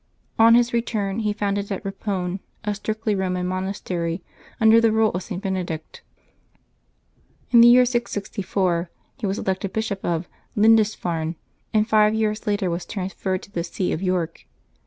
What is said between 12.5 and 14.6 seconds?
was transferred to the see of York.